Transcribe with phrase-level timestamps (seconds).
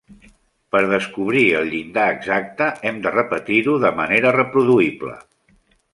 [0.75, 5.15] Per descobrir el llindar exacte, hem de repetir-ho de manera reproduïble.